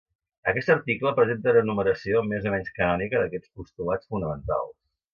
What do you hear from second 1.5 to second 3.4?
una enumeració més o menys canònica